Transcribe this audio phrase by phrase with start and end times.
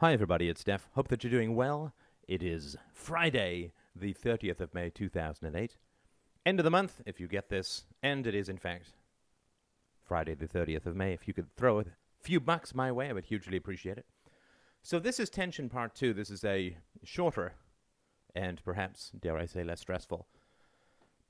[0.00, 0.48] Hi, everybody.
[0.48, 0.88] It's Steph.
[0.94, 1.92] Hope that you're doing well.
[2.26, 5.76] It is Friday, the 30th of May, 2008.
[6.46, 7.84] End of the month, if you get this.
[8.02, 8.94] And it is, in fact,
[10.02, 11.12] Friday, the 30th of May.
[11.12, 11.84] If you could throw a
[12.18, 14.06] few bucks my way, I would hugely appreciate it.
[14.82, 16.14] So, this is Tension Part 2.
[16.14, 17.52] This is a shorter
[18.34, 20.26] and perhaps, dare I say, less stressful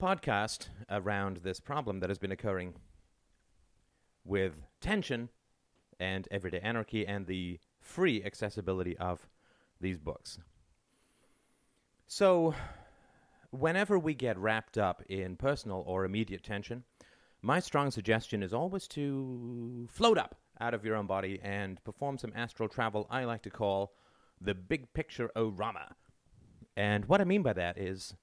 [0.01, 2.75] podcast around this problem that has been occurring
[4.25, 5.29] with tension
[5.99, 7.59] and everyday anarchy and the
[7.91, 9.29] free accessibility of
[9.81, 10.39] these books.
[12.07, 12.55] So,
[13.51, 16.85] whenever we get wrapped up in personal or immediate tension,
[17.43, 22.19] my strong suggestion is always to float up out of your own body and perform
[22.19, 23.93] some astral travel I like to call
[24.41, 25.95] the big picture orama.
[26.77, 28.15] And what I mean by that is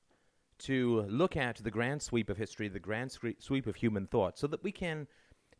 [0.60, 4.48] to look at the grand sweep of history, the grand sweep of human thought, so
[4.48, 5.08] that we can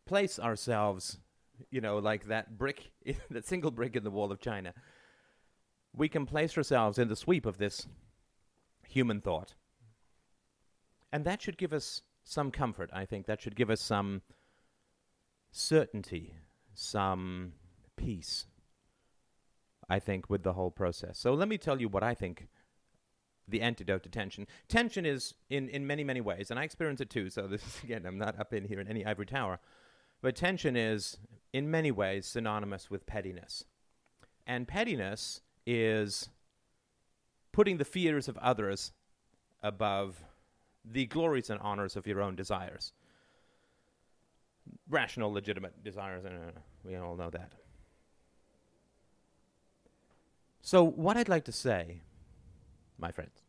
[0.06, 1.18] place ourselves
[1.70, 2.90] you know, like that brick,
[3.30, 4.74] that single brick in the wall of China,
[5.94, 7.86] we can place ourselves in the sweep of this
[8.86, 9.54] human thought.
[11.12, 13.26] And that should give us some comfort, I think.
[13.26, 14.22] That should give us some
[15.50, 16.34] certainty,
[16.74, 17.54] some
[17.96, 18.46] peace,
[19.88, 21.18] I think, with the whole process.
[21.18, 22.48] So let me tell you what I think
[23.48, 24.46] the antidote to tension.
[24.68, 27.30] Tension is in, in many, many ways, and I experience it too.
[27.30, 29.58] So this is, again, I'm not up in here in any ivory tower.
[30.20, 31.16] But tension is,
[31.52, 33.64] in many ways, synonymous with pettiness.
[34.46, 36.28] And pettiness is
[37.52, 38.92] putting the fears of others
[39.62, 40.24] above
[40.84, 42.92] the glories and honors of your own desires.
[44.88, 47.52] Rational, legitimate desires, and uh, we all know that.
[50.60, 52.02] So, what I'd like to say,
[52.98, 53.42] my friends,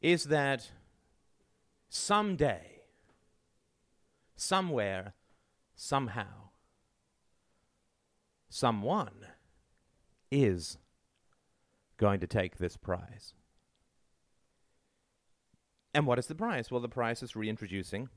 [0.00, 0.70] is that
[1.88, 2.78] someday
[4.36, 5.14] somewhere,
[5.78, 6.50] somehow,
[8.50, 9.26] someone
[10.30, 10.76] is
[11.96, 13.32] going to take this prize.
[15.94, 16.70] And what is the prize?
[16.70, 18.08] Well, the prize is reintroducing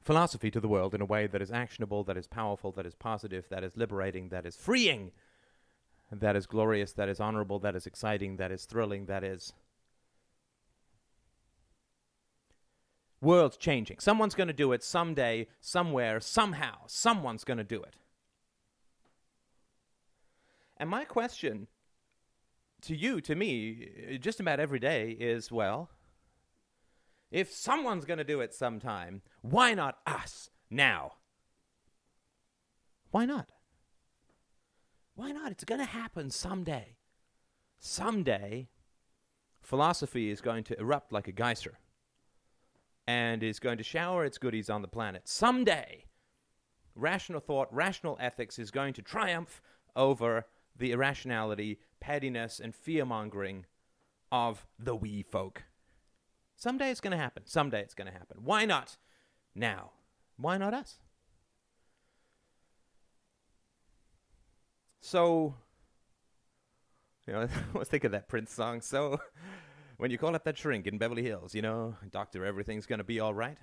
[0.00, 2.94] philosophy to the world in a way that is actionable, that is powerful, that is
[2.94, 5.12] positive, that is liberating, that is freeing,
[6.10, 9.52] that is glorious, that is honorable, that is exciting, that is thrilling, that is
[13.20, 13.98] world's changing.
[13.98, 16.76] Someone's going to do it someday, somewhere, somehow.
[16.86, 17.96] Someone's going to do it.
[20.76, 21.66] And my question
[22.82, 25.90] to you, to me, uh, just about every day is well,
[27.30, 31.12] if someone's going to do it sometime, why not us now?
[33.10, 33.52] Why not?
[35.14, 35.52] Why not?
[35.52, 36.96] It's going to happen someday.
[37.78, 38.68] Someday,
[39.60, 41.78] philosophy is going to erupt like a geyser
[43.06, 45.28] and is going to shower its goodies on the planet.
[45.28, 46.04] Someday,
[46.94, 49.60] rational thought, rational ethics is going to triumph
[49.96, 50.46] over
[50.76, 53.66] the irrationality, pettiness, and fear mongering
[54.32, 55.64] of the wee folk.
[56.56, 57.44] Someday it's going to happen.
[57.46, 58.38] Someday it's going to happen.
[58.42, 58.96] Why not
[59.54, 59.92] now?
[60.36, 60.98] Why not us?
[65.00, 65.54] So,
[67.26, 68.80] you know, I was thinking of that Prince song.
[68.80, 69.18] So,
[70.00, 73.04] when you call up that shrink in Beverly Hills, you know, doctor, everything's going to
[73.04, 73.58] be all right.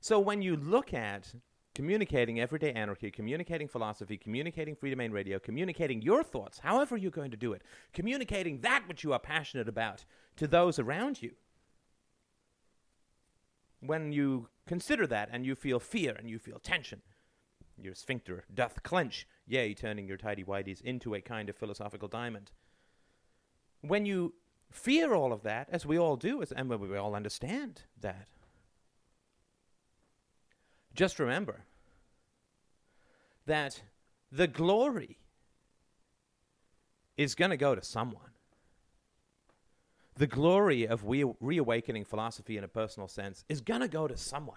[0.00, 1.32] So when you look at
[1.76, 7.36] communicating everyday anarchy, communicating philosophy, communicating Freedomain Radio, communicating your thoughts, however you're going to
[7.36, 10.04] do it, communicating that which you are passionate about
[10.34, 11.30] to those around you.
[13.78, 17.02] When you consider that and you feel fear and you feel tension,
[17.80, 22.50] your sphincter doth clench, yea, turning your tidy whities into a kind of philosophical diamond.
[23.82, 24.34] When you
[24.70, 28.26] fear all of that, as we all do, as, and we all understand that.
[30.94, 31.64] Just remember
[33.46, 33.82] that
[34.32, 35.18] the glory
[37.16, 38.22] is going to go to someone.
[40.16, 44.16] The glory of re- reawakening philosophy in a personal sense is going to go to
[44.16, 44.56] someone.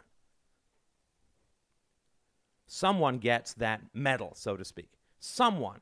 [2.67, 4.91] Someone gets that medal, so to speak.
[5.19, 5.81] Someone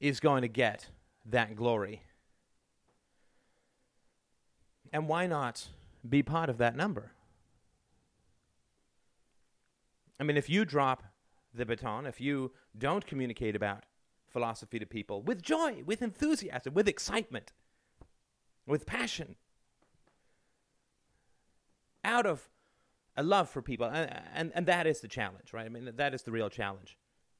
[0.00, 0.88] is going to get
[1.26, 2.02] that glory
[4.92, 5.68] and why not
[6.08, 7.12] be part of that number?
[10.18, 11.04] I mean, if you drop
[11.54, 13.84] the baton, if you don't communicate about
[14.28, 17.52] philosophy to people with joy, with enthusiasm, with excitement,
[18.66, 19.36] with passion,
[22.04, 22.48] out of
[23.16, 25.66] a love for people, and, and, and that is the challenge, right?
[25.66, 26.96] I mean, that is the real challenge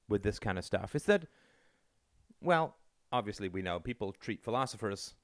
[0.08, 0.94] with this kind of stuff.
[0.94, 1.26] Is that,
[2.41, 2.76] well,
[3.12, 5.14] obviously we know people treat philosophers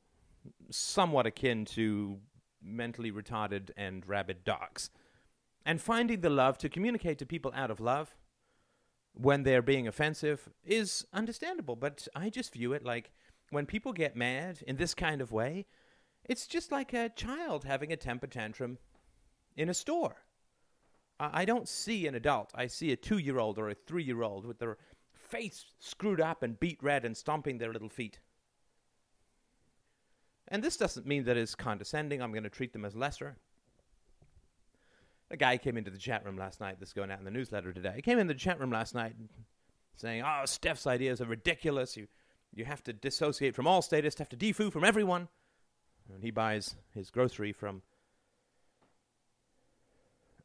[0.70, 2.19] somewhat akin to
[2.62, 4.90] mentally retarded and rabid dogs.
[5.64, 8.14] And finding the love to communicate to people out of love,
[9.16, 11.76] when they're being offensive is understandable.
[11.76, 13.10] But I just view it like
[13.50, 15.66] when people get mad in this kind of way,
[16.25, 18.78] it's just like a child having a temper tantrum
[19.56, 20.16] in a store.
[21.19, 22.52] I don't see an adult.
[22.54, 24.76] I see a two year old or a three year old with their
[25.14, 28.19] face screwed up and beet red and stomping their little feet.
[30.48, 32.22] And this doesn't mean that it's condescending.
[32.22, 33.37] I'm going to treat them as lesser.
[35.31, 36.78] A guy came into the chat room last night.
[36.78, 37.93] This is going out in the newsletter today.
[37.96, 39.14] He came into the chat room last night
[39.96, 41.96] saying, "Oh, Steph's ideas are ridiculous.
[41.96, 42.06] You,
[42.54, 44.20] you have to dissociate from all statists.
[44.20, 45.28] Have to defoo from everyone."
[46.12, 47.82] And he buys his grocery from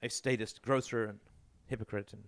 [0.02, 1.20] a statist grocer and
[1.68, 2.24] hypocrite and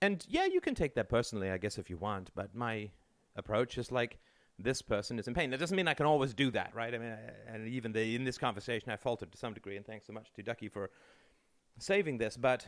[0.00, 2.30] and yeah, you can take that personally, I guess, if you want.
[2.34, 2.90] But my
[3.34, 4.18] approach is like
[4.58, 5.50] this person is in pain.
[5.50, 6.94] That doesn't mean I can always do that, right?
[6.94, 9.86] I mean, I, and even the, in this conversation, I faltered to some degree, and
[9.86, 10.90] thanks so much to Ducky for
[11.78, 12.36] saving this.
[12.36, 12.66] But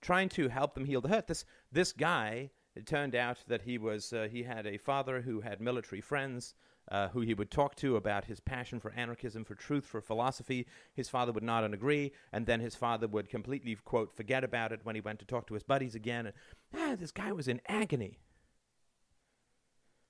[0.00, 1.26] trying to help them heal the hurt.
[1.26, 2.50] This this guy.
[2.76, 6.54] It turned out that he was uh, he had a father who had military friends
[6.90, 10.66] uh, who he would talk to about his passion for anarchism, for truth, for philosophy.
[10.94, 14.72] His father would nod and agree, and then his father would completely, quote, forget about
[14.72, 16.26] it when he went to talk to his buddies again.
[16.26, 16.34] And,
[16.76, 18.18] ah, this guy was in agony.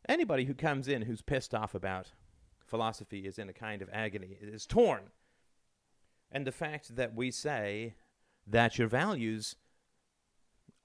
[0.08, 2.12] Anybody who comes in who's pissed off about
[2.64, 5.10] philosophy is in a kind of agony, is torn.
[6.30, 7.94] And the fact that we say
[8.46, 9.56] that your values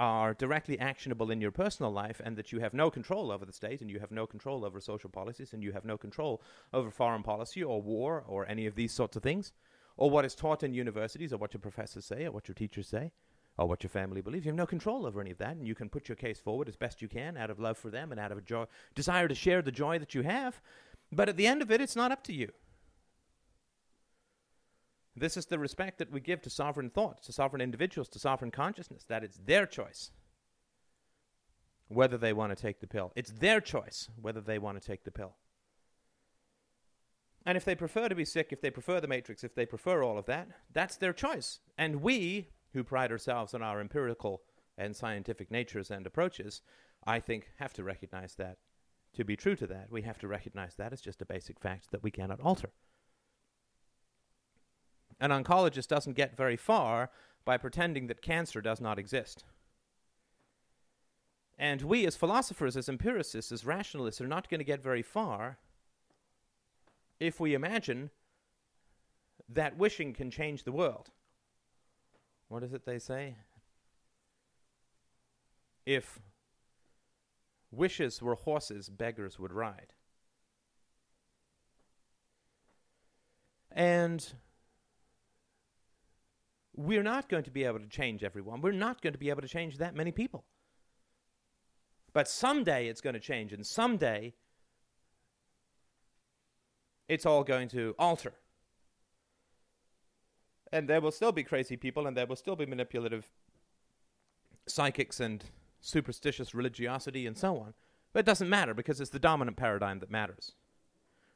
[0.03, 3.53] are directly actionable in your personal life and that you have no control over the
[3.53, 6.41] state and you have no control over social policies and you have no control
[6.73, 9.53] over foreign policy or war or any of these sorts of things
[9.95, 12.85] or what is taught in universities or what your professors say or what your teachers
[12.85, 13.13] say
[13.57, 14.45] or what your family believes.
[14.45, 16.67] You have no control over any of that and you can put your case forward
[16.67, 19.35] as best you can out of love for them and out of a desire to
[19.35, 20.59] share the joy that you have.
[21.13, 22.51] But at the end of it, it's not up to you.
[25.15, 28.51] This is the respect that we give to sovereign thought, to sovereign individuals, to sovereign
[28.51, 30.11] consciousness, that it's their choice
[31.87, 33.11] whether they want to take the pill.
[33.15, 35.35] It's their choice whether they want to take the pill.
[37.45, 40.01] And if they prefer to be sick, if they prefer the matrix, if they prefer
[40.01, 41.59] all of that, that's their choice.
[41.77, 44.41] And we, who pride ourselves on our empirical
[44.77, 46.61] and scientific natures and approaches,
[47.05, 48.57] I think have to recognize that.
[49.15, 51.91] To be true to that, we have to recognize that as just a basic fact
[51.91, 52.71] that we cannot alter.
[55.19, 57.09] An oncologist doesn't get very far
[57.45, 59.43] by pretending that cancer does not exist.
[61.57, 65.57] And we, as philosophers, as empiricists, as rationalists, are not going to get very far
[67.19, 68.09] if we imagine
[69.47, 71.11] that wishing can change the world.
[72.47, 73.35] What is it they say?
[75.85, 76.19] If
[77.71, 79.93] wishes were horses, beggars would ride.
[83.71, 84.33] And
[86.75, 88.61] we're not going to be able to change everyone.
[88.61, 90.43] We're not going to be able to change that many people.
[92.13, 94.33] But someday it's going to change, and someday
[97.07, 98.33] it's all going to alter.
[100.71, 103.29] And there will still be crazy people, and there will still be manipulative
[104.67, 105.43] psychics and
[105.79, 107.73] superstitious religiosity and so on.
[108.13, 110.53] But it doesn't matter because it's the dominant paradigm that matters.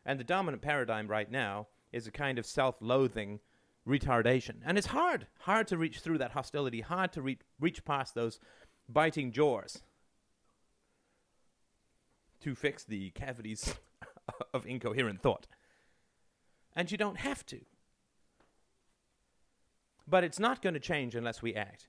[0.05, 3.39] And the dominant paradigm right now is a kind of self loathing
[3.87, 4.55] retardation.
[4.65, 8.39] And it's hard, hard to reach through that hostility, hard to re- reach past those
[8.89, 9.81] biting jaws
[12.41, 13.75] to fix the cavities
[14.53, 15.47] of incoherent thought.
[16.75, 17.61] And you don't have to.
[20.07, 21.87] But it's not going to change unless we act.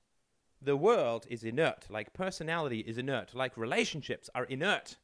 [0.61, 4.96] The world is inert, like personality is inert, like relationships are inert.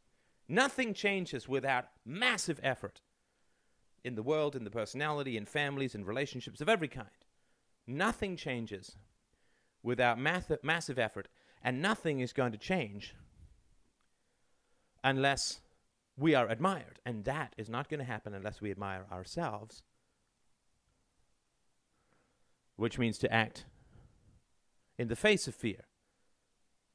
[0.49, 3.01] Nothing changes without massive effort
[4.05, 7.09] in the world, in the personality, in families, in relationships of every kind.
[7.87, 8.97] Nothing changes
[9.83, 11.29] without math- massive effort,
[11.63, 13.15] and nothing is going to change
[15.03, 15.61] unless
[16.17, 17.01] we are admired.
[17.05, 19.83] And that is not going to happen unless we admire ourselves,
[22.77, 23.65] which means to act
[24.99, 25.85] in the face of fear.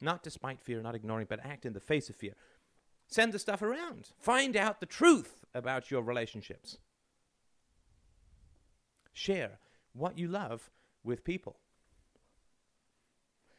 [0.02, 2.34] Not despite fear, not ignoring, but act in the face of fear.
[3.08, 4.12] Send the stuff around.
[4.20, 6.78] Find out the truth about your relationships.
[9.20, 9.60] Share
[9.92, 10.72] what you love
[11.04, 11.58] with people.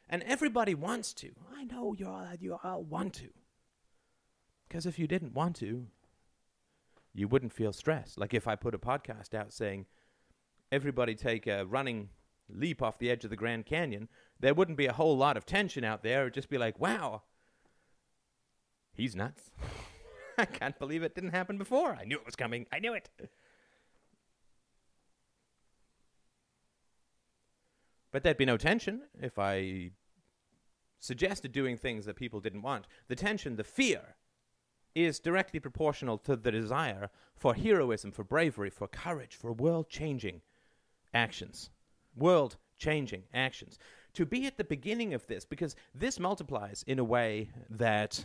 [0.08, 1.32] And everybody wants to.
[1.54, 3.28] I know you all, you all want to.
[4.66, 5.86] Because if you didn't want to,
[7.12, 8.18] you wouldn't feel stressed.
[8.18, 9.84] Like if I put a podcast out saying,
[10.72, 12.08] everybody take a running
[12.48, 14.08] leap off the edge of the Grand Canyon,
[14.40, 16.22] there wouldn't be a whole lot of tension out there.
[16.22, 17.20] It would just be like, wow,
[18.94, 19.50] he's nuts.
[20.38, 21.98] I can't believe it didn't happen before.
[22.00, 22.64] I knew it was coming.
[22.72, 23.10] I knew it.
[28.12, 29.90] But there'd be no tension if I
[30.98, 32.86] suggested doing things that people didn't want.
[33.08, 34.16] The tension, the fear,
[34.94, 40.42] is directly proportional to the desire for heroism, for bravery, for courage, for world changing
[41.14, 41.70] actions.
[42.16, 43.78] World changing actions.
[44.14, 48.24] To be at the beginning of this, because this multiplies in a way that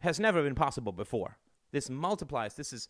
[0.00, 1.38] has never been possible before.
[1.70, 2.54] This multiplies.
[2.54, 2.88] This is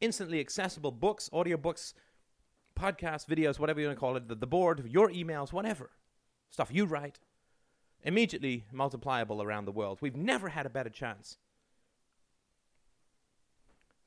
[0.00, 1.94] instantly accessible books, audiobooks,
[2.80, 5.90] podcasts, videos, whatever you want to call it, the, the board, your emails, whatever.
[6.50, 7.18] Stuff you write,
[8.02, 9.98] immediately multipliable around the world.
[10.00, 11.38] We've never had a better chance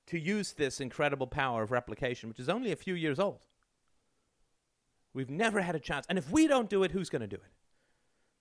[0.08, 3.46] to use this incredible power of replication, which is only a few years old.
[5.14, 6.06] We've never had a chance.
[6.10, 7.52] And if we don't do it, who's going to do it?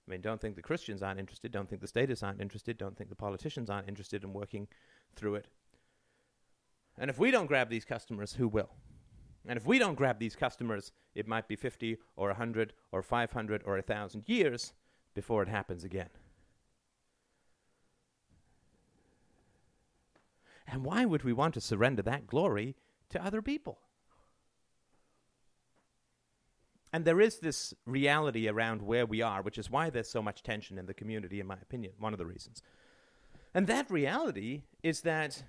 [0.06, 1.52] I mean, don't think the Christians aren't interested.
[1.52, 2.78] Don't think the statists aren't interested.
[2.78, 4.66] Don't think the politicians aren't interested in working
[5.14, 5.46] through it.
[6.98, 8.70] And if we don't grab these customers, who will?
[9.46, 13.62] And if we don't grab these customers, it might be 50 or 100 or 500
[13.64, 14.72] or 1,000 years
[15.14, 16.10] before it happens again.
[20.66, 22.76] And why would we want to surrender that glory
[23.10, 23.80] to other people?
[26.92, 30.42] And there is this reality around where we are, which is why there's so much
[30.42, 32.62] tension in the community, in my opinion, one of the reasons.
[33.54, 35.42] And that reality is that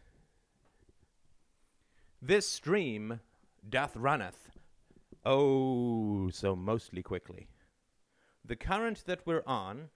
[2.22, 3.20] this stream
[3.68, 4.50] doth runneth,
[5.26, 7.48] oh, so mostly quickly.
[8.46, 9.90] The current that we're on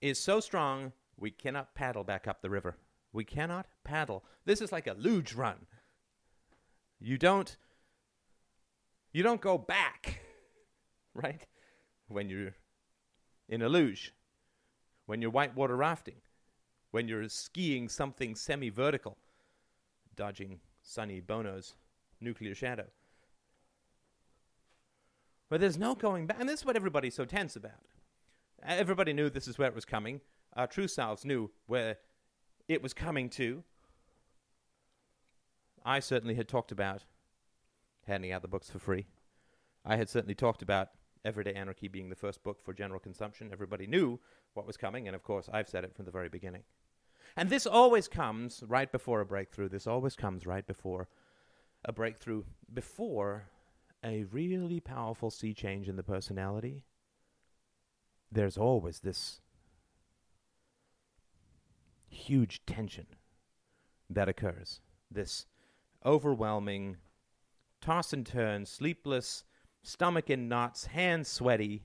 [0.00, 2.76] is so strong we cannot paddle back up the river.
[3.12, 4.24] We cannot paddle.
[4.44, 5.66] This is like a luge run.
[6.98, 7.56] You don't
[9.12, 10.20] you don't go back,
[11.14, 11.46] right?
[12.08, 12.54] When you're
[13.48, 14.14] in a luge,
[15.06, 16.22] when you're whitewater rafting,
[16.92, 19.18] when you're skiing something semi vertical,
[20.14, 21.74] dodging Sonny Bono's
[22.20, 22.86] nuclear shadow.
[25.48, 26.38] But there's no going back.
[26.38, 27.72] And this is what everybody's so tense about.
[28.62, 30.20] Everybody knew this is where it was coming.
[30.56, 31.96] Uh, Our true selves knew where
[32.68, 33.64] it was coming to.
[35.84, 37.04] I certainly had talked about
[38.06, 39.06] handing out the books for free.
[39.84, 40.90] I had certainly talked about
[41.24, 43.50] Everyday Anarchy being the first book for general consumption.
[43.52, 44.20] Everybody knew
[44.54, 46.62] what was coming, and of course, I've said it from the very beginning.
[47.36, 49.68] And this always comes right before a breakthrough.
[49.68, 51.08] This always comes right before
[51.84, 53.48] a breakthrough, before
[54.04, 56.84] a really powerful sea change in the personality.
[58.32, 59.40] There's always this
[62.08, 63.06] huge tension
[64.08, 64.80] that occurs.
[65.10, 65.46] This
[66.04, 66.96] overwhelming
[67.80, 69.44] toss and turn, sleepless,
[69.82, 71.82] stomach in knots, hands sweaty,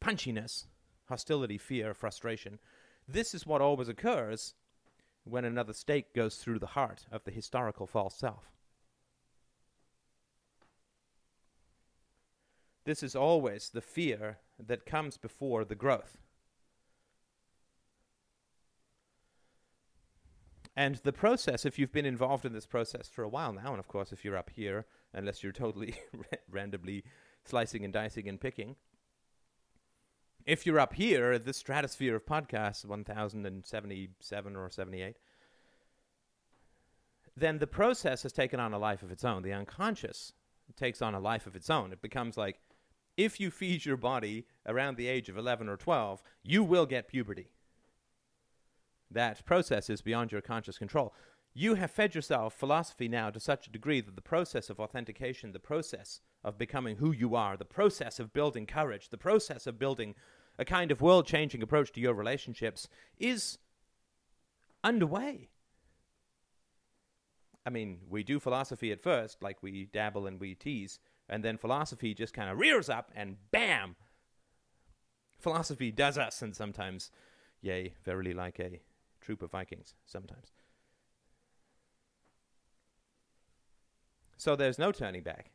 [0.00, 0.66] punchiness,
[1.06, 2.58] hostility, fear, frustration.
[3.06, 4.54] This is what always occurs
[5.24, 8.50] when another stake goes through the heart of the historical false self.
[12.84, 16.18] This is always the fear that comes before the growth.
[20.74, 23.78] And the process, if you've been involved in this process for a while now, and
[23.78, 25.94] of course, if you're up here, unless you're totally
[26.50, 27.04] randomly
[27.44, 28.76] slicing and dicing and picking,
[30.46, 35.16] if you're up here, the stratosphere of podcasts, 1077 or 78,
[37.36, 39.42] then the process has taken on a life of its own.
[39.42, 40.32] The unconscious
[40.76, 41.92] takes on a life of its own.
[41.92, 42.58] It becomes like
[43.16, 47.08] if you feed your body around the age of 11 or 12, you will get
[47.08, 47.48] puberty
[49.14, 51.14] that process is beyond your conscious control.
[51.54, 55.52] You have fed yourself philosophy now to such a degree that the process of authentication,
[55.52, 59.78] the process of becoming who you are, the process of building courage, the process of
[59.78, 60.14] building
[60.58, 62.88] a kind of world changing approach to your relationships
[63.18, 63.58] is
[64.82, 65.50] underway.
[67.64, 70.98] I mean, we do philosophy at first, like we dabble and we tease,
[71.32, 73.96] and then philosophy just kind of rears up and bam!
[75.38, 77.10] Philosophy does us, and sometimes,
[77.62, 78.80] yea, verily like a
[79.20, 80.52] troop of Vikings sometimes.
[84.36, 85.52] So there's no turning back.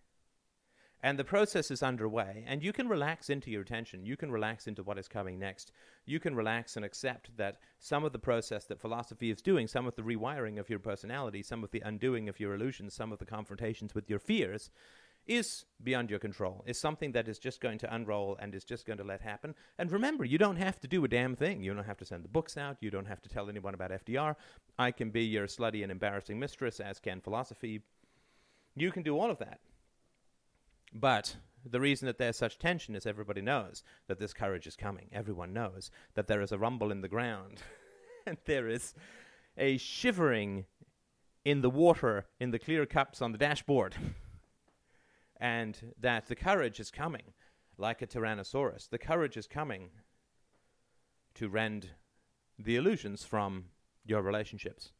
[1.03, 4.03] And the process is underway, and you can relax into your attention.
[4.03, 5.71] You can relax into what is coming next.
[6.05, 9.85] You can relax and accept that some of the process that philosophy is doing, some
[9.85, 13.19] of the rewiring of your personality, some of the undoing of your illusions, some of
[13.19, 14.71] the confrontations with your fears,
[15.27, 18.85] is beyond your control, is something that is just going to unroll and is just
[18.85, 19.53] going to let happen.
[19.77, 21.61] And remember, you don't have to do a damn thing.
[21.61, 22.77] You don't have to send the books out.
[22.79, 24.35] You don't have to tell anyone about FDR.
[24.79, 27.81] I can be your slutty and embarrassing mistress, as can philosophy.
[28.75, 29.59] You can do all of that.
[30.93, 35.09] But the reason that there's such tension is everybody knows that this courage is coming.
[35.11, 37.61] Everyone knows that there is a rumble in the ground,
[38.25, 38.93] and there is
[39.57, 40.65] a shivering
[41.43, 43.95] in the water in the clear cups on the dashboard.
[45.39, 47.33] and that the courage is coming,
[47.77, 48.89] like a Tyrannosaurus.
[48.89, 49.89] The courage is coming
[51.35, 51.91] to rend
[52.57, 53.65] the illusions from
[54.05, 54.91] your relationships.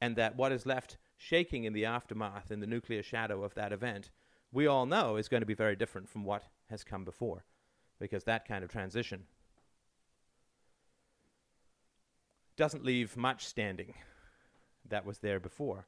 [0.00, 3.72] And that what is left shaking in the aftermath, in the nuclear shadow of that
[3.72, 4.10] event,
[4.52, 7.44] we all know is going to be very different from what has come before.
[7.98, 9.24] Because that kind of transition
[12.56, 13.94] doesn't leave much standing
[14.88, 15.86] that was there before.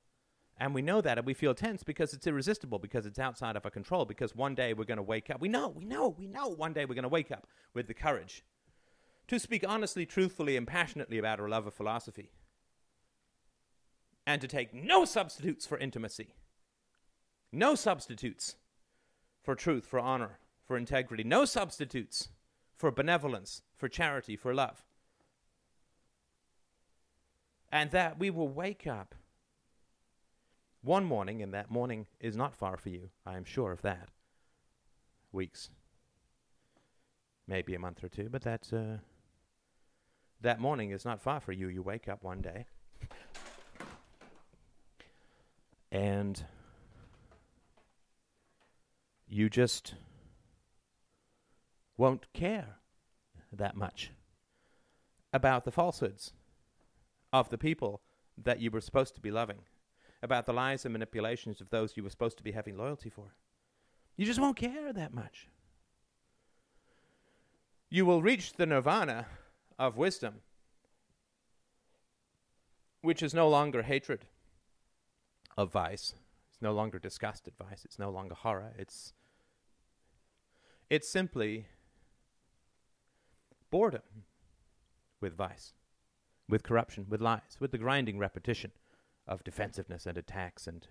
[0.60, 3.64] And we know that, and we feel tense because it's irresistible, because it's outside of
[3.64, 5.40] our control, because one day we're going to wake up.
[5.40, 7.94] We know, we know, we know one day we're going to wake up with the
[7.94, 8.44] courage
[9.26, 12.30] to speak honestly, truthfully, and passionately about our love of philosophy,
[14.26, 16.34] and to take no substitutes for intimacy,
[17.50, 18.56] no substitutes
[19.42, 22.28] for truth, for honor, for integrity, no substitutes
[22.76, 24.84] for benevolence, for charity, for love.
[27.72, 29.14] And that we will wake up
[30.82, 33.10] one morning, and that morning is not far for you.
[33.26, 34.08] I am sure of that.
[35.32, 35.70] Weeks,
[37.46, 38.98] maybe a month or two, but that's uh,
[40.40, 41.68] that morning is not far for you.
[41.68, 42.66] You wake up one day,
[45.92, 46.42] and
[49.28, 49.94] you just
[51.96, 52.78] won't care
[53.52, 54.10] that much
[55.32, 56.32] about the falsehoods
[57.32, 58.00] of the people
[58.42, 59.58] that you were supposed to be loving
[60.22, 63.34] about the lies and manipulations of those you were supposed to be having loyalty for.
[64.16, 65.48] You just won't care that much.
[67.88, 69.26] You will reach the nirvana
[69.78, 70.42] of wisdom,
[73.00, 74.26] which is no longer hatred
[75.56, 76.14] of vice.
[76.50, 77.84] It's no longer disgust at vice.
[77.84, 78.74] It's no longer horror.
[78.78, 79.14] It's
[80.90, 81.66] it's simply
[83.70, 84.02] boredom
[85.20, 85.72] with vice,
[86.48, 88.72] with corruption, with lies, with the grinding repetition
[89.30, 90.88] of defensiveness and attacks and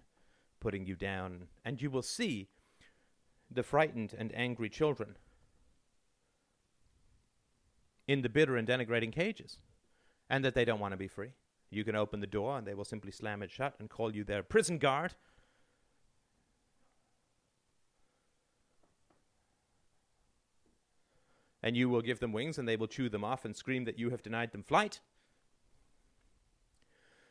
[0.60, 1.50] putting you down.
[1.64, 2.48] And you will see
[3.52, 5.18] the frightened and angry children
[8.08, 9.60] in the bitter and denigrating cages,
[10.30, 11.30] and that they don't want to be free.
[11.70, 14.24] You can open the door and they will simply slam it shut and call you
[14.24, 15.14] their prison guard.
[21.62, 24.00] And you will give them wings and they will chew them off and scream that
[24.00, 25.02] you have denied them flight.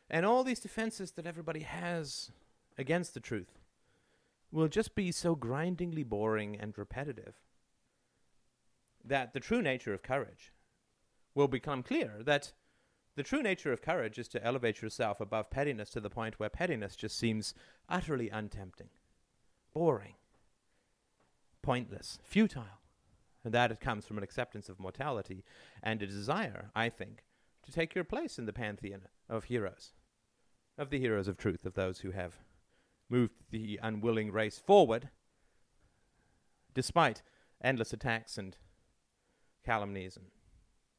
[0.09, 2.31] And all these defenses that everybody has
[2.77, 3.59] against the truth
[4.51, 7.35] will just be so grindingly boring and repetitive
[9.03, 10.51] that the true nature of courage
[11.35, 12.21] will become clear.
[12.23, 12.53] That
[13.15, 16.49] the true nature of courage is to elevate yourself above pettiness to the point where
[16.49, 17.53] pettiness just seems
[17.87, 18.89] utterly untempting,
[19.73, 20.15] boring,
[21.61, 22.65] pointless, futile.
[23.43, 25.45] And that it comes from an acceptance of mortality
[25.81, 27.23] and a desire, I think,
[27.63, 29.93] to take your place in the pantheon of heroes
[30.79, 32.39] of the heroes of truth, of those who have
[33.09, 35.09] moved the unwilling race forward
[36.73, 37.21] despite
[37.61, 38.55] endless attacks and
[39.65, 40.27] calumnies and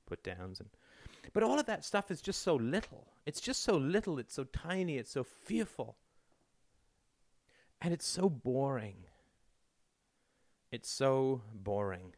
[0.07, 0.69] put downs and
[1.33, 3.07] but all of that stuff is just so little.
[3.27, 4.19] It's just so little.
[4.19, 4.97] It's so tiny.
[4.97, 5.97] It's so fearful.
[7.81, 9.05] And it's so boring.
[10.73, 12.15] It's so boring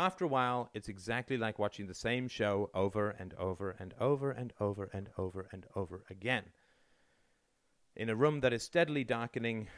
[0.00, 4.30] after a while, it's exactly like watching the same show over and over and over
[4.30, 6.44] and over and over and over again.
[7.94, 9.68] In a room that is steadily darkening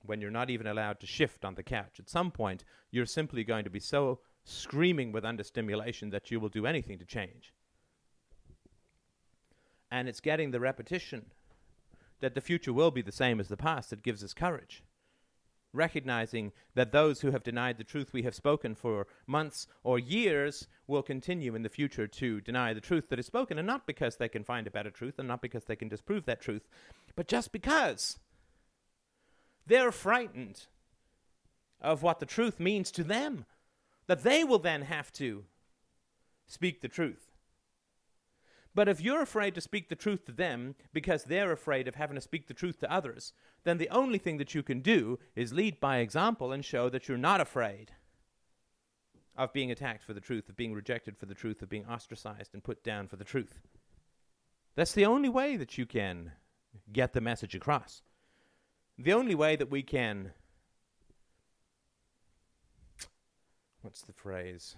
[0.00, 1.98] when you're not even allowed to shift on the couch.
[1.98, 6.48] At some point, you're simply going to be so screaming with understimulation that you will
[6.48, 7.52] do anything to change.
[9.90, 11.26] And it's getting the repetition
[12.20, 14.82] that the future will be the same as the past that gives us courage
[15.74, 20.68] recognizing that those who have denied the truth we have spoken for months or years
[20.86, 24.16] will continue in the future to deny the truth that is spoken, and not because
[24.16, 26.68] they can find a better truth and not because they can disprove that truth,
[27.16, 28.18] but just because
[29.66, 30.66] they're frightened
[31.80, 33.44] of what the truth means to them,
[34.06, 35.44] that they will then have to
[36.46, 37.33] speak the truth.
[38.74, 42.16] But if you're afraid to speak the truth to them because they're afraid of having
[42.16, 43.32] to speak the truth to others,
[43.62, 47.08] then the only thing that you can do is lead by example and show that
[47.08, 47.92] you're not afraid
[49.36, 52.52] of being attacked for the truth, of being rejected for the truth, of being ostracized
[52.52, 53.60] and put down for the truth.
[54.74, 56.32] That's the only way that you can
[56.92, 58.02] get the message across.
[58.98, 60.32] The only way that we can.
[63.82, 64.76] What's the phrase?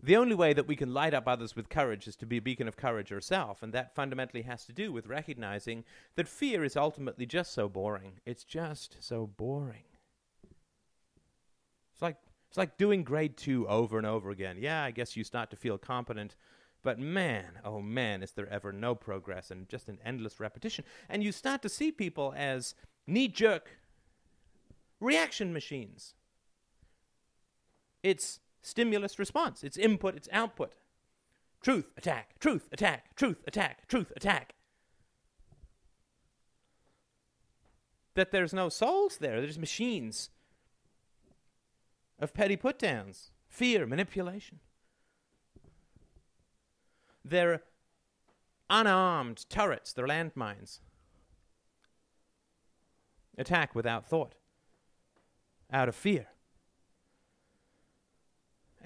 [0.00, 2.42] The only way that we can light up others with courage is to be a
[2.42, 5.84] beacon of courage ourselves, and that fundamentally has to do with recognizing
[6.14, 8.20] that fear is ultimately just so boring.
[8.24, 9.84] It's just so boring.
[11.92, 12.16] It's like
[12.48, 14.56] it's like doing grade 2 over and over again.
[14.60, 16.36] Yeah, I guess you start to feel competent,
[16.82, 20.84] but man, oh man, is there ever no progress and just an endless repetition.
[21.08, 22.74] And you start to see people as
[23.06, 23.70] knee jerk
[25.00, 26.14] reaction machines.
[28.04, 30.74] It's stimulus response, it's input, it's output.
[31.60, 34.54] Truth, attack, truth, attack, truth, attack, truth, attack.
[38.14, 40.30] That there's no souls there, there's machines
[42.18, 44.60] of petty put downs, fear, manipulation.
[47.24, 47.62] They're
[48.70, 50.80] unarmed turrets, they're landmines.
[53.36, 54.34] Attack without thought,
[55.72, 56.26] out of fear.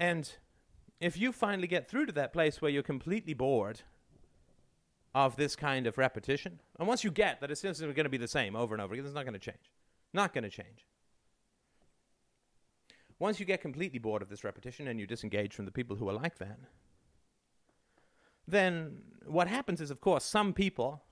[0.03, 0.29] And
[1.01, 3.83] if you finally get through to that place where you're completely bored
[5.15, 8.17] of this kind of repetition, and once you get that it's simply going to be
[8.17, 9.71] the same over and over again, it's not going to change.
[10.13, 10.89] Not going to change.
[13.21, 16.09] Once you get completely bored of this repetition and you disengage from the people who
[16.09, 16.59] are like that,
[18.49, 21.05] then what happens is, of course, some people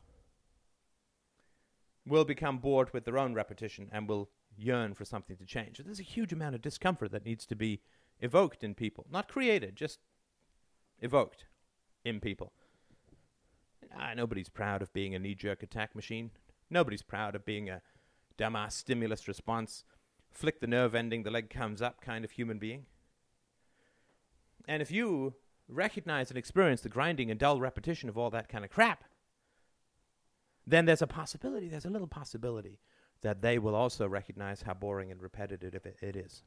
[2.05, 5.79] will become bored with their own repetition and will yearn for something to change.
[5.79, 7.83] There's a huge amount of discomfort that needs to be
[8.21, 9.07] evoked in people.
[9.11, 9.99] Not created, just
[11.01, 11.47] evoked
[12.05, 12.53] in people.
[13.99, 16.31] Ah, nobody's proud of being a knee jerk attack machine.
[16.69, 17.83] Nobody's proud of being a
[18.39, 19.85] dumbass stimulus response,
[20.31, 22.87] flick the nerve ending, the leg comes up kind of human being.
[24.69, 25.35] And if you
[25.69, 29.05] recognize and experience the grinding and dull repetition of all that kind of crap,
[30.67, 32.79] then there's a possibility, there's a little possibility
[33.23, 36.45] that they will also recognize how boring and repetitive it, it is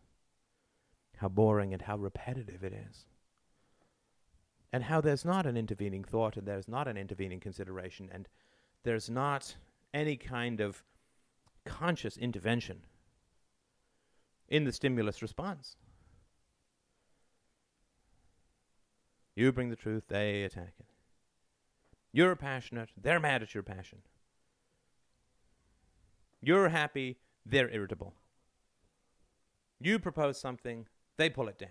[1.17, 3.05] how boring and how repetitive it is.
[4.71, 8.27] And how there's not an intervening thought and there's not an intervening consideration and
[8.83, 9.55] there's not
[9.93, 10.83] any kind of
[11.65, 12.81] conscious intervention
[14.49, 15.75] in the stimulus response.
[19.35, 20.85] You bring the truth, they attack it.
[22.11, 23.99] You're passionate, they're mad at your passion.
[26.41, 28.13] You're happy, they're irritable.
[29.79, 31.69] You propose something, they pull it down.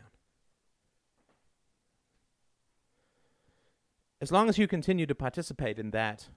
[4.21, 6.29] As long as you continue to participate in that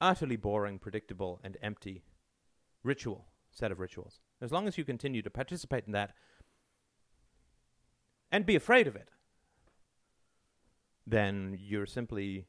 [0.00, 2.04] utterly boring, predictable, and empty
[2.82, 6.14] ritual set of rituals, as long as you continue to participate in that
[8.32, 9.10] and be afraid of it,
[11.06, 12.46] then you're simply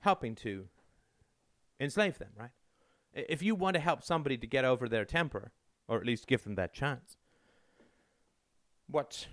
[0.00, 0.68] helping to
[1.80, 2.50] enslave them, right?
[3.12, 5.50] If you want to help somebody to get over their temper,
[5.88, 7.16] or at least give them that chance.
[8.86, 9.26] What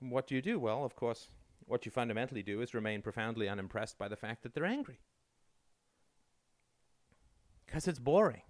[0.00, 0.58] what do you do?
[0.58, 1.28] Well, of course,
[1.66, 5.00] what you fundamentally do is remain profoundly unimpressed by the fact that they're angry.
[7.64, 8.42] Because it's boring.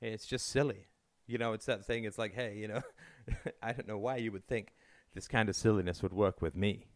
[0.00, 0.86] It's just silly.
[1.26, 2.82] You know, it's that thing, it's like, hey, you know,
[3.62, 4.74] I don't know why you would think
[5.14, 6.86] this kind of silliness would work with me.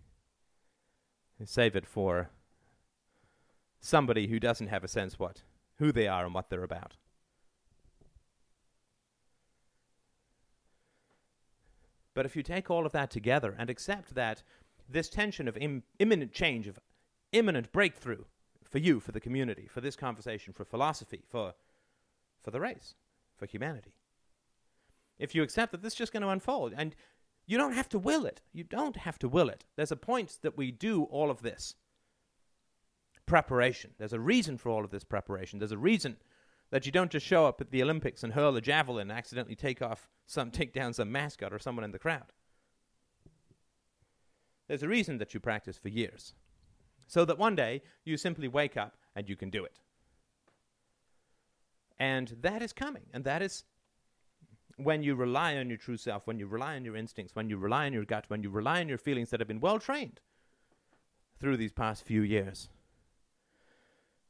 [1.45, 2.31] Save it for
[3.81, 5.43] somebody who doesn't have a sense what
[5.79, 6.97] who they are and what they're about.
[12.19, 14.43] But if you take all of that together and accept that
[14.89, 16.81] this tension of Im- imminent change, of
[17.31, 18.25] imminent breakthrough
[18.69, 21.55] for you, for the community, for this conversation, for philosophy, for,
[22.43, 22.97] for the race,
[23.37, 23.95] for humanity,
[25.21, 26.97] if you accept that this is just going to unfold, and
[27.47, 29.65] you don't have to will it, you don't have to will it.
[29.77, 31.77] There's a point that we do all of this
[33.27, 33.93] preparation.
[33.97, 35.61] There's a reason for all of this preparation.
[35.61, 36.17] There's a reason
[36.71, 39.57] that you don't just show up at the Olympics and hurl a javelin and accidentally
[39.57, 42.33] take off some take down some mascot or someone in the crowd.
[44.69, 46.35] There's a reason that you practice for years.
[47.07, 49.81] So that one day you simply wake up and you can do it.
[51.99, 53.05] And that is coming.
[53.15, 53.65] And that is
[54.77, 57.57] when you rely on your true self, when you rely on your instincts, when you
[57.57, 60.21] rely on your gut, when you rely on your feelings that have been well trained
[61.41, 62.69] through these past few years,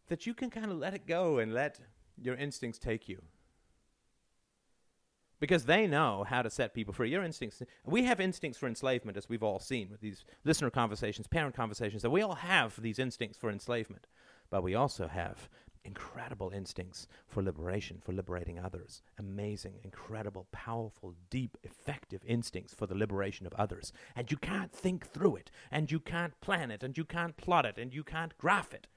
[0.07, 1.81] that you can kind of let it go and let
[2.23, 3.23] your instincts take you.
[5.41, 7.11] Because they know how to set people free.
[7.11, 11.29] Your instincts, we have instincts for enslavement, as we've all seen with these listener conversations,
[11.29, 14.09] parent conversations, that we all have these instincts for enslavement.
[14.51, 15.49] But we also have
[15.85, 19.03] incredible instincts for liberation, for liberating others.
[19.17, 23.93] Amazing, incredible, powerful, deep, effective instincts for the liberation of others.
[24.17, 27.65] And you can't think through it, and you can't plan it, and you can't plot
[27.65, 28.89] it, and you can't graph it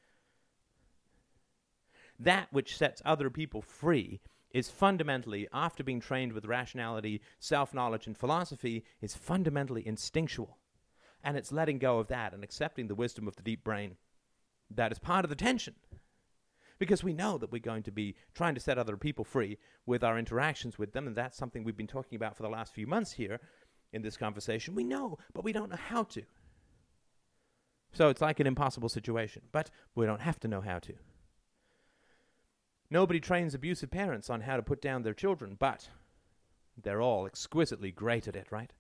[2.22, 4.22] that which sets other people free
[4.54, 10.58] is fundamentally, after being trained with rationality, self knowledge, and philosophy, is fundamentally instinctual.
[11.24, 13.96] And it's letting go of that and accepting the wisdom of the deep brain
[14.70, 15.76] that is part of the tension.
[16.80, 20.04] Because we know that we're going to be trying to set other people free with
[20.04, 22.88] our interactions with them, and that's something we've been talking about for the last few
[22.88, 23.40] months here
[23.94, 24.74] in this conversation.
[24.74, 26.24] We know, but we don't know how to.
[27.94, 30.94] So it's like an impossible situation, but we don't have to know how to.
[32.92, 35.88] Nobody trains abusive parents on how to put down their children, but
[36.76, 38.74] they're all exquisitely great at it, right?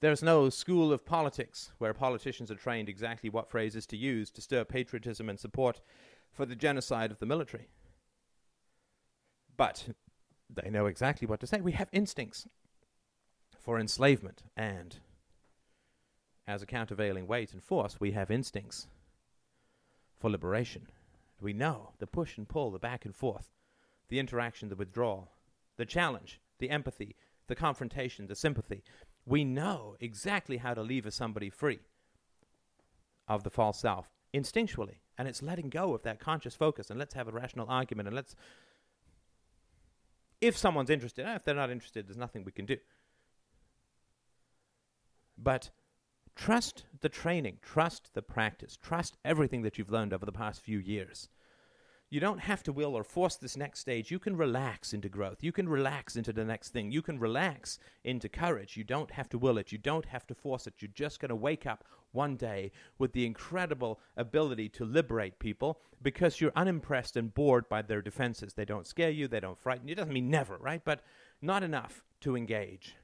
[0.00, 4.40] There's no school of politics where politicians are trained exactly what phrases to use to
[4.40, 5.82] stir patriotism and support
[6.32, 7.68] for the genocide of the military.
[9.54, 9.90] But
[10.48, 11.60] they know exactly what to say.
[11.60, 12.46] We have instincts
[13.58, 14.96] for enslavement, and
[16.46, 18.86] as a countervailing weight and force, we have instincts
[20.18, 20.86] for liberation.
[21.40, 23.50] We know the push and pull, the back and forth,
[24.08, 25.32] the interaction, the withdrawal,
[25.76, 28.82] the challenge, the empathy, the confrontation, the sympathy.
[29.24, 31.80] We know exactly how to lever somebody free
[33.28, 34.98] of the false self instinctually.
[35.18, 38.14] And it's letting go of that conscious focus and let's have a rational argument and
[38.14, 38.34] let's.
[40.40, 42.76] If someone's interested, eh, if they're not interested, there's nothing we can do.
[45.38, 45.70] But
[46.36, 50.78] trust the training, trust the practice, trust everything that you've learned over the past few
[50.78, 51.28] years.
[52.08, 54.12] You don't have to will or force this next stage.
[54.12, 55.42] You can relax into growth.
[55.42, 56.92] You can relax into the next thing.
[56.92, 58.76] You can relax into courage.
[58.76, 59.72] You don't have to will it.
[59.72, 60.74] You don't have to force it.
[60.78, 65.80] You're just going to wake up one day with the incredible ability to liberate people
[66.00, 68.54] because you're unimpressed and bored by their defenses.
[68.54, 69.92] They don't scare you, they don't frighten you.
[69.92, 70.82] It doesn't mean never, right?
[70.84, 71.02] But
[71.42, 72.94] not enough to engage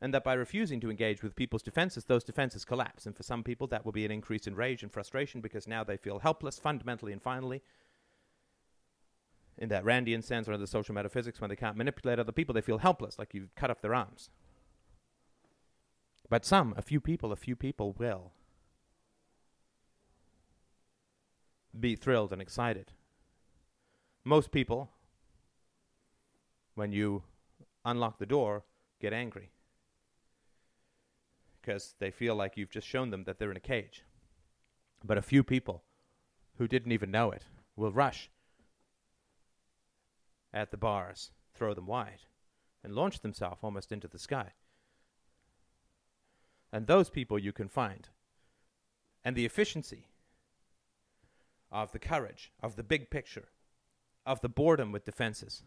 [0.00, 3.04] and that by refusing to engage with people's defenses, those defenses collapse.
[3.04, 5.84] And for some people, that will be an increase in rage and frustration because now
[5.84, 7.62] they feel helpless fundamentally and finally.
[9.58, 12.54] In that Randian sense, or in the social metaphysics, when they can't manipulate other people,
[12.54, 14.30] they feel helpless, like you've cut off their arms.
[16.30, 18.32] But some, a few people, a few people will
[21.78, 22.92] be thrilled and excited.
[24.24, 24.90] Most people,
[26.74, 27.24] when you
[27.84, 28.64] unlock the door,
[28.98, 29.50] get angry
[31.60, 34.04] because they feel like you've just shown them that they're in a cage.
[35.04, 35.82] But a few people
[36.58, 37.44] who didn't even know it
[37.76, 38.30] will rush
[40.52, 42.22] at the bars, throw them wide,
[42.82, 44.52] and launch themselves almost into the sky.
[46.72, 48.08] And those people you can find.
[49.24, 50.06] And the efficiency
[51.70, 53.48] of the courage, of the big picture,
[54.26, 55.62] of the boredom with defenses.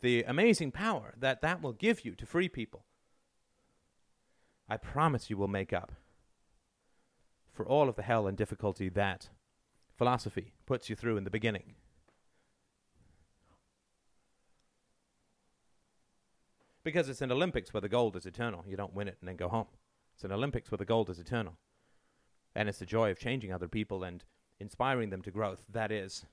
[0.00, 2.84] The amazing power that that will give you to free people
[4.72, 5.92] I promise you will make up
[7.52, 9.28] for all of the hell and difficulty that
[9.98, 11.74] philosophy puts you through in the beginning.
[16.82, 18.64] Because it's an Olympics where the gold is eternal.
[18.66, 19.66] You don't win it and then go home.
[20.14, 21.58] It's an Olympics where the gold is eternal.
[22.54, 24.24] And it's the joy of changing other people and
[24.58, 25.66] inspiring them to growth.
[25.70, 26.24] That is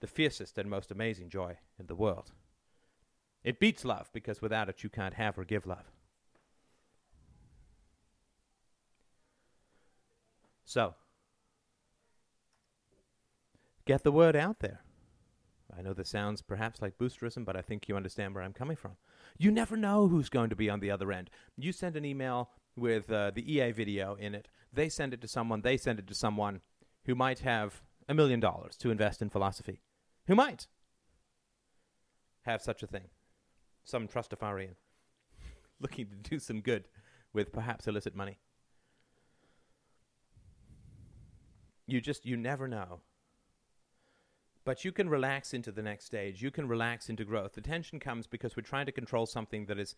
[0.00, 2.32] the fiercest and most amazing joy in the world.
[3.44, 5.92] It beats love because without it you can't have or give love.
[10.70, 10.94] So,
[13.86, 14.82] get the word out there.
[15.76, 18.76] I know this sounds perhaps like boosterism, but I think you understand where I'm coming
[18.76, 18.92] from.
[19.36, 21.28] You never know who's going to be on the other end.
[21.56, 25.26] You send an email with uh, the EA video in it, they send it to
[25.26, 26.60] someone, they send it to someone
[27.04, 29.80] who might have a million dollars to invest in philosophy.
[30.28, 30.68] Who might
[32.42, 33.08] have such a thing.
[33.82, 34.76] Some trustafarian
[35.80, 36.86] looking to do some good
[37.32, 38.38] with perhaps illicit money.
[41.92, 43.00] You just, you never know.
[44.64, 46.42] But you can relax into the next stage.
[46.42, 47.54] You can relax into growth.
[47.54, 49.96] The tension comes because we're trying to control something that is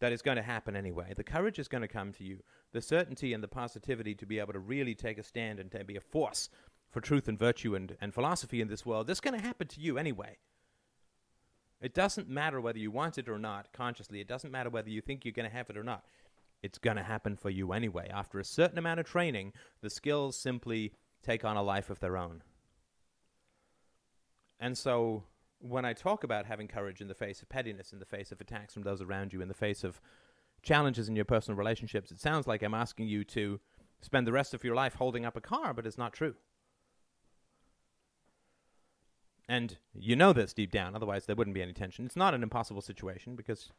[0.00, 1.12] that is going to happen anyway.
[1.16, 2.38] The courage is going to come to you.
[2.72, 5.82] The certainty and the positivity to be able to really take a stand and to
[5.82, 6.48] be a force
[6.90, 9.06] for truth and virtue and, and philosophy in this world.
[9.06, 10.36] This is going to happen to you anyway.
[11.80, 14.20] It doesn't matter whether you want it or not consciously.
[14.20, 16.04] It doesn't matter whether you think you're going to have it or not.
[16.62, 18.08] It's going to happen for you anyway.
[18.12, 20.92] After a certain amount of training, the skills simply
[21.28, 22.42] take on a life of their own.
[24.58, 25.24] And so
[25.58, 28.40] when I talk about having courage in the face of pettiness, in the face of
[28.40, 30.00] attacks from those around you, in the face of
[30.62, 33.60] challenges in your personal relationships, it sounds like I'm asking you to
[34.00, 36.34] spend the rest of your life holding up a car, but it's not true.
[39.48, 42.06] And you know this deep down, otherwise there wouldn't be any tension.
[42.06, 43.70] It's not an impossible situation because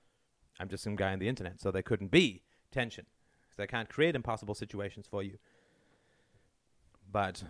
[0.60, 3.06] I'm just some guy on the internet, so there couldn't be tension.
[3.60, 5.38] I can't create impossible situations for you.
[7.12, 7.44] But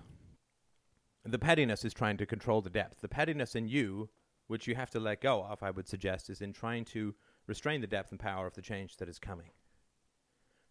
[1.25, 3.01] the pettiness is trying to control the depth.
[3.01, 4.09] The pettiness in you,
[4.47, 7.13] which you have to let go of, I would suggest, is in trying to
[7.45, 9.51] restrain the depth and power of the change that is coming.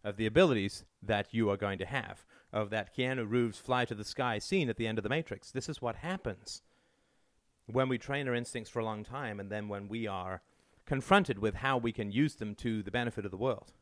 [0.03, 3.95] Of the abilities that you are going to have, of that Keanu Reeves fly to
[3.95, 5.51] the sky scene at the end of The Matrix.
[5.51, 6.61] This is what happens
[7.67, 10.41] when we train our instincts for a long time and then when we are
[10.85, 13.73] confronted with how we can use them to the benefit of the world.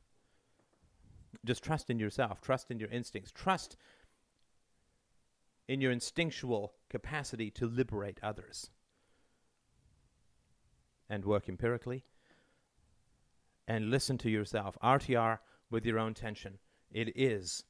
[1.45, 3.77] Just trust in yourself, trust in your instincts, trust
[5.67, 8.69] in your instinctual capacity to liberate others
[11.09, 12.03] and work empirically
[13.67, 14.77] and listen to yourself.
[14.83, 16.57] RTR with your own tension.
[16.91, 17.63] It is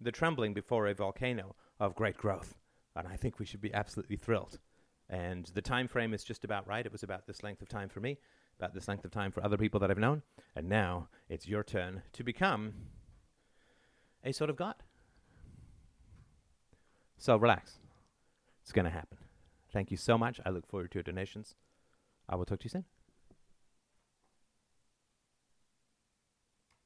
[0.00, 2.54] the trembling before a volcano of great growth.
[2.94, 4.58] And I think we should be absolutely thrilled.
[5.08, 6.86] And the time frame is just about right.
[6.86, 8.18] It was about this length of time for me,
[8.58, 10.22] about this length of time for other people that I've known.
[10.54, 12.72] And now it's your turn to become
[14.24, 14.76] a sort of God.
[17.20, 17.74] So relax.
[18.62, 19.18] It's going to happen.
[19.70, 20.40] Thank you so much.
[20.46, 21.54] I look forward to your donations.
[22.26, 22.84] I will talk to you soon.